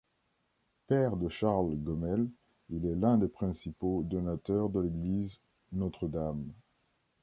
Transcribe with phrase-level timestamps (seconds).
[0.87, 2.27] Père de Charles Gomel,
[2.71, 5.39] il est l'un des principaux donateurs de l'église
[5.73, 6.51] Notre-Dame.